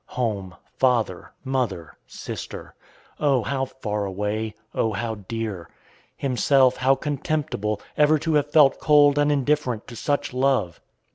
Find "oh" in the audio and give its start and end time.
3.19-3.43, 4.73-4.93